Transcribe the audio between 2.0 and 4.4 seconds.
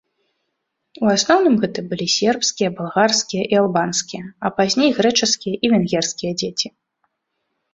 сербскія, балгарскія і албанскія,